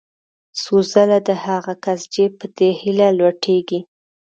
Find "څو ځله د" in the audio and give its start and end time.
0.61-1.29